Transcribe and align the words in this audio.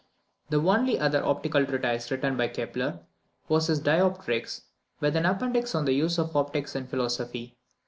The 0.49 0.57
only 0.59 0.97
other 0.97 1.23
optical 1.23 1.63
treatise 1.63 2.09
written 2.09 2.35
by 2.35 2.47
Kepler, 2.47 3.01
was 3.47 3.67
his 3.67 3.79
Dioptrics, 3.79 4.61
with 4.99 5.15
an 5.15 5.27
appendix 5.27 5.75
on 5.75 5.85
the 5.85 5.93
use 5.93 6.17
of 6.17 6.35
optics 6.35 6.75
in 6.75 6.87
philosophy. 6.87 7.55